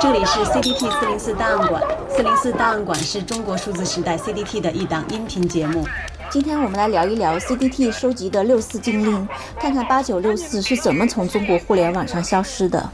[0.00, 5.84] 这里是 CDT 四零四档案馆，四零四档案馆是中国数字时代 CDT 的一档音频节目。
[6.30, 9.26] 今天我们来聊一聊 CDT 收集的六四禁令，
[9.58, 12.88] 看看八九六四是怎么从中国互联网上消失的。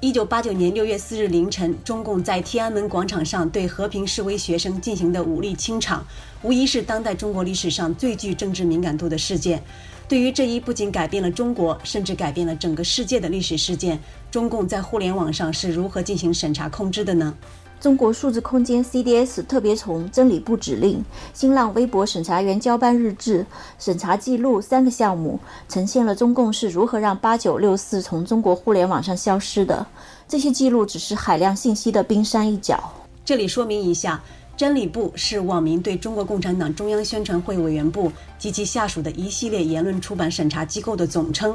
[0.00, 6.06] 一九八九年六月四日凌晨，中共在天安门广场上对和平示威学生进行的武力清场，
[6.42, 9.62] 无疑是当代中国历史上最具政治敏感度的事件。
[10.06, 13.98] 对于这一不仅改变了中国，甚至改变了整个世界的历史事件，
[14.30, 17.34] 中共在互联网上是如何进行审查控制的呢？
[17.84, 23.44] 中国数字空间 CDS 特别从真理部指令、新浪微博审查员交班日志、
[23.78, 25.38] 审查记录三个项目，
[25.68, 29.86] 呈现了中共是如何让八九六四从中国互联网上消失的。
[30.26, 32.82] 这些记录只是海量信息的冰山一角。
[33.22, 34.18] 这里说明一下。
[34.56, 41.52] 真理部是网民对中国共产党中央宣传会委员部及其下属的一系列言论出版审查机构的总称。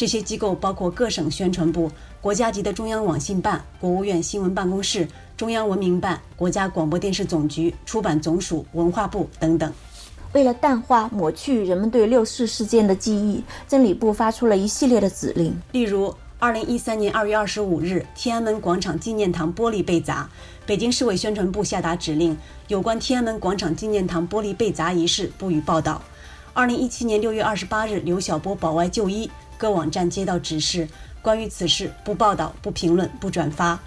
[0.00, 1.90] 这些机构包括各省宣传部、
[2.22, 5.06] 国家级的中央网信办、国务院新闻办公室、
[5.36, 9.70] 中央文明办、国家广播电视总局、出版总署、文化部等等。
[10.32, 16.14] 为了淡化、抹去人们对六四事件的记忆，真理部发出了一系列的指令，例如。
[16.38, 20.26] 二零一三年二月二十五日，天安门广场纪念堂玻璃被砸，
[20.64, 22.34] 北京市委宣传部下达指令，
[22.68, 26.00] 有关天安门广场纪念堂玻璃被砸一事不予报道。
[26.54, 30.88] 二零一七年六月二十八日，刘晓波保外就医，各网站接到指示，
[31.20, 33.78] 关于此事不报道、不评论、不转发。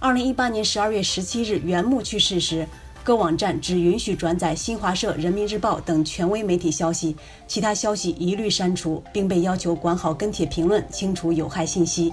[0.00, 2.66] 二零一八年十二月十七日，袁木去世时。
[3.04, 12.12] 各网站只允许转载新华社、人民日报等权威媒体消息，其他消息一律删除，并被要求管好跟帖评论，清除有害信息。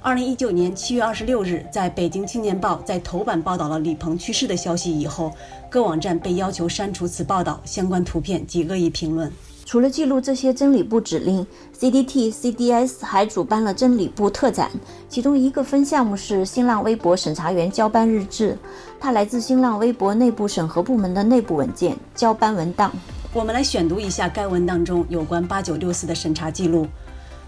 [0.00, 5.34] 二零一九年七月二十六日，在北京青年报在头版报道了李鹏去世的消息以后，
[5.68, 9.30] 各网站被要求删除此报道、相关图片及恶意评论。
[9.72, 11.46] 除了记录这些真理部指令
[11.80, 14.70] ，CDT CDS 还主办了真理部特展，
[15.08, 18.58] 其中一个分项目是新浪微博审查员交班日志，
[19.00, 22.92] 它来自新浪微博内部审核部门的内部文件交班文档。
[23.32, 26.86] 我们来选读一下该文档中有关八九六四的审查记录。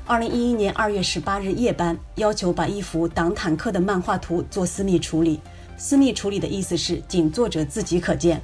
[0.06, 5.38] 二零一一年二月十八日夜班，要求把一幅挡坦克的漫画图做私密处理，
[5.76, 8.40] 私密处理的意思是仅作者自己可见。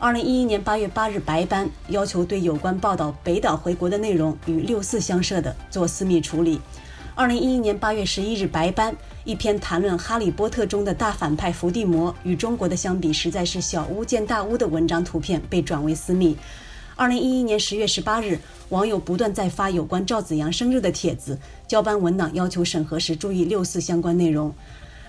[0.00, 6.60] 二零一一年八月八日白班，要求对有关报道北岛回国的内容与六四相涉的做私密处理。
[7.14, 8.94] 二零一一年八月十一日白班，
[9.24, 16.36] 一篇谈论《哈利波特》中的大反派伏地魔与中国的相比实在是小巫见大巫的文章图片被转为私密。
[16.96, 18.38] 二零一一年十月十八日，
[18.70, 21.38] 网友不断在发有关赵子阳生日的帖子，
[21.68, 24.52] 交班文档要求审核时注意六四相关内容。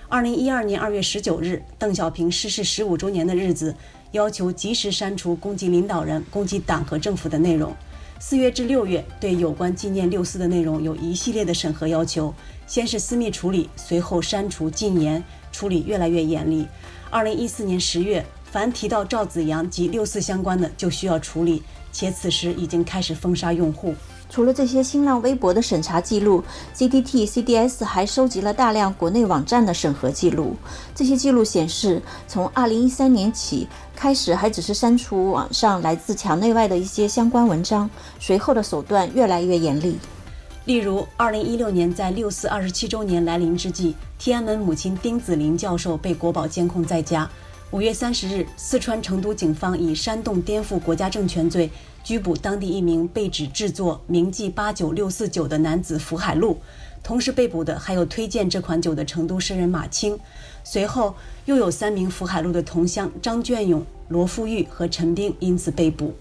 [0.07, 3.75] 二零一二年二月十九日，邓小平逝世十五周年的日子。
[4.15, 7.75] 要求及时删除攻击领导人、攻击党和政府的内容。
[8.17, 12.33] 四月至六月，对有关纪念六四的内容有一系列的审核要求，
[12.65, 15.21] 先是私密处理，随后删除、禁言，
[15.51, 16.65] 处理越来越严厉。
[17.09, 21.61] 二零一四年十月，凡提到赵紫阳及六四相关的，就需要处理，
[21.95, 23.95] 且此时已经开始封杀用户。
[24.29, 26.43] 除了这些新浪微博的审查记录
[26.75, 30.57] ，CDT CDS 还收集了大量国内网站的审核记录。
[30.93, 37.89] 这些记录显示，从2013年起开始，还只是删除网上来自墙内外的一些相关文章，
[38.19, 39.97] 随后的手段越来越严厉。
[40.65, 47.29] 例如，2016年在六四二十七周年来临之际，天安门母亲丁子霖教授被国宝监控在家。
[47.71, 51.69] 五月三十日，四川成都警方以煽动颠覆国家政权罪。
[52.03, 56.59] 拘捕当地一名被指制作铭记八九六四酒的男子福海路，
[57.01, 60.17] 同时被捕的还有推荐这款酒的成都诗人马青。
[60.63, 61.15] 随后
[61.45, 66.13] 又有三名福海路的同乡张卷勇、罗富玉和陈斌因此被捕。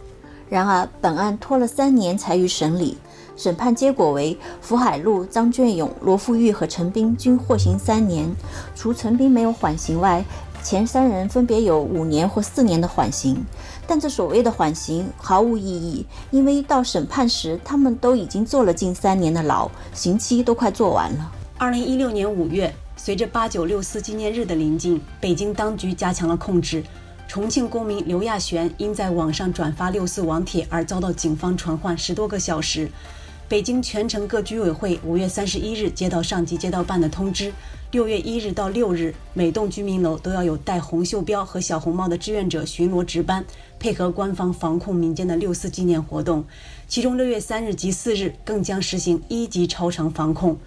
[0.49, 2.97] 然而，本案拖了三年才予审理，
[3.37, 8.35] 审判结果为福海路、张卷勇、罗富玉和陈斌均获刑三年，
[8.75, 10.25] 除陈斌没有缓刑外，
[10.65, 13.45] 前三人分别有五年或四年的缓刑。
[13.87, 21.31] 但这所谓的缓刑毫无意义，因为到审判时，他们都已经坐了近三年的牢，刑期都快做完了。
[21.59, 26.83] 二零一六年五月，随着八九六四纪念日的临近，北京当局加强了控制。
[27.29, 32.91] 重庆公民刘亚璇因在网上转发六四网帖而遭到警方传唤十多个小时。
[33.47, 37.53] 北京全城各居委会五月三十一日接到上级街道办的通知，
[37.91, 43.45] 六月一日到六日，每栋居民楼都要有戴红袖标和小红帽的志愿者巡逻值班，
[43.79, 46.43] 配合官方防控民间的六四纪念活动。
[46.89, 50.59] 其中六月三日及四日更将实行一级超长防控。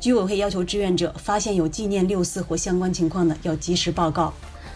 [0.00, 4.32] 居委会要求志愿者发现有纪念六四或相关情况的，要及时报告。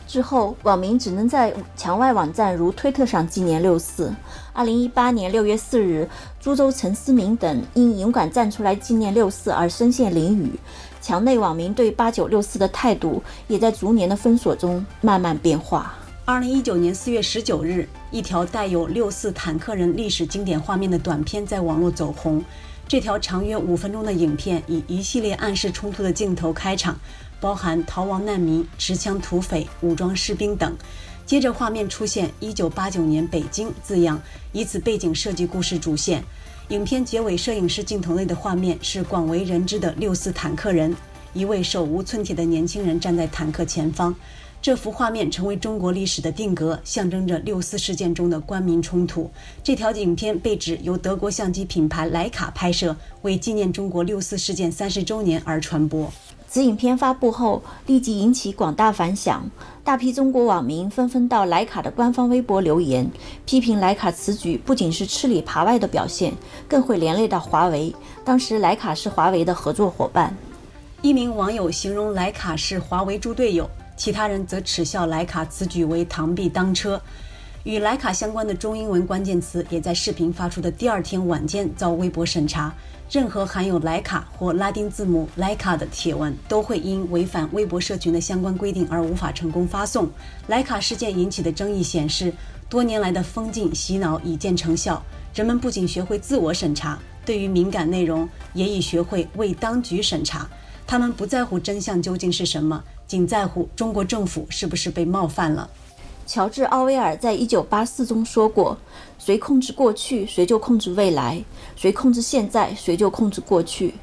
[0.06, 4.14] 之后，网民只能在墙外网站如推特上纪念六四。
[4.52, 6.08] 二零一八年六月四日，
[6.40, 10.50] 株洲陈思明等因勇敢站出来纪念六四而身陷囹圄，
[11.00, 15.94] 墙内网民对八九六四的态度也在逐年的封锁中慢慢变化。
[16.24, 22.42] 二零一九年四月十九日，一条带有六四坦克人历史经典画面的短片在网络走红。
[22.88, 26.96] 这条长约五分钟的影片以一系列暗示冲突的镜头开场，
[27.40, 30.76] 包含逃亡难民、持枪土匪、武装士兵等。
[31.24, 34.22] 接着画面出现“一九八九年北京”字样，
[34.52, 36.22] 以此背景设计故事主线。
[36.68, 40.94] 影片结尾，摄影师镜头内的画面是广为人知的六四坦克人，
[41.34, 44.14] 一位手无寸铁的年轻人站在坦克前方。
[44.62, 49.30] 这幅画面成为中国历史的定格，象征着六四事件中的官民冲突。
[49.62, 56.12] 这条影片被指由德国相机品牌莱卡拍摄，为纪念中国六四事件三十周年而传播。
[56.56, 59.44] 此影片发布后，立即引起广大反响，
[59.84, 63.06] 大批中国网民纷纷到莱卡的官方微博留言，
[63.44, 66.32] 批评莱卡此举不仅是吃里扒外的表现，
[66.66, 67.94] 更会连累到华为。
[68.24, 70.34] 当时莱卡是华为的合作伙伴。
[71.02, 73.68] 一名网友形容莱卡是华为猪队友。
[73.94, 76.98] 其他人则耻笑莱卡此举为螳臂当车，
[77.66, 82.72] 与徠卡相关的中英文关键词也在视频发出的第二天晚间遭微博审查。
[83.10, 90.08] 任何含有徠卡或拉丁字母 Leica 的帖文都会因违反微博社群的相关规定而无法成功发送。
[90.46, 92.32] 徠卡事件引起的争议显示，
[92.68, 95.02] 多年来的封禁洗脑已见成效，
[95.34, 100.48] 人们不仅学会自我审查，对于敏感内容也已学会为当局审查。
[100.86, 102.84] 他们不在乎真相究竟是什么。
[103.08, 105.68] 仅在乎中国政府是不是被冒犯了。
[106.26, 108.76] 乔治·奥威尔在一九八四中说过
[109.16, 111.40] ：“谁控制过去，谁就控制未来；
[111.76, 113.94] 谁控制现在，谁就控制过去。”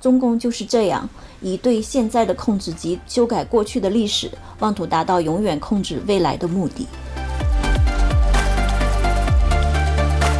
[0.00, 1.08] 中共就是这样，
[1.40, 4.30] 以对现在的控制及修改过去的历史，
[4.60, 6.86] 妄图达到永远控制未来的目的。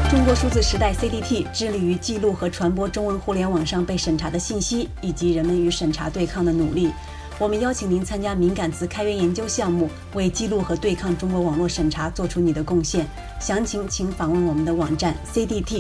[0.09, 6.93] 中国数字时代 （CDT） 致力于记录和传播中文互联网上被审查的信息，以及人们与审查对抗的努力。
[7.39, 13.07] 我们邀请您参加敏感词开源研究项目，为记录和对抗中国网络审查做出你的贡献。
[13.41, 15.79] 详情请访问我们的网站 cdt.media。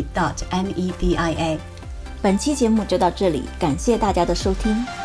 [2.20, 5.01] 本期节目就到这里，感谢大家的收听。